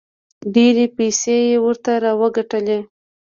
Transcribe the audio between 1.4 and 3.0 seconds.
یې ورته راوګټلې.